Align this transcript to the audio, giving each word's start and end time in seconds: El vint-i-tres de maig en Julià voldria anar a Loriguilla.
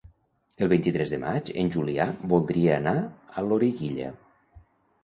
El 0.65 0.69
vint-i-tres 0.71 1.13
de 1.15 1.19
maig 1.25 1.51
en 1.65 1.69
Julià 1.75 2.09
voldria 2.33 2.79
anar 2.81 2.97
a 3.43 3.47
Loriguilla. 3.51 4.13